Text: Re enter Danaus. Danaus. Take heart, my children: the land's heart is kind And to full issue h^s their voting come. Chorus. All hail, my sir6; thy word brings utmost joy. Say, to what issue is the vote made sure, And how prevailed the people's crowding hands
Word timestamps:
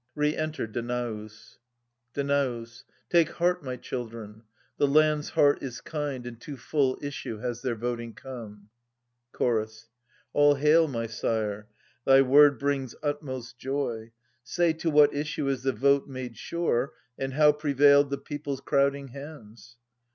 Re 0.15 0.35
enter 0.35 0.65
Danaus. 0.65 1.59
Danaus. 2.15 2.85
Take 3.11 3.29
heart, 3.33 3.63
my 3.63 3.75
children: 3.77 4.41
the 4.77 4.87
land's 4.87 5.29
heart 5.29 5.61
is 5.61 5.79
kind 5.79 6.25
And 6.25 6.41
to 6.41 6.57
full 6.57 6.97
issue 7.03 7.37
h^s 7.37 7.61
their 7.61 7.75
voting 7.75 8.13
come. 8.15 8.69
Chorus. 9.31 9.89
All 10.33 10.55
hail, 10.55 10.87
my 10.87 11.05
sir6; 11.05 11.65
thy 12.03 12.23
word 12.23 12.57
brings 12.57 12.95
utmost 13.03 13.59
joy. 13.59 14.11
Say, 14.43 14.73
to 14.73 14.89
what 14.89 15.13
issue 15.13 15.47
is 15.47 15.61
the 15.61 15.71
vote 15.71 16.07
made 16.07 16.35
sure, 16.35 16.93
And 17.19 17.33
how 17.35 17.51
prevailed 17.51 18.09
the 18.09 18.17
people's 18.17 18.59
crowding 18.61 19.09
hands 19.09 19.77